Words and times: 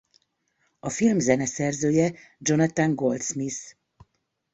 A 0.79 0.89
film 0.89 1.19
zeneszerzője 1.19 2.13
Jonathan 2.39 2.95
Goldsmith. 2.95 3.75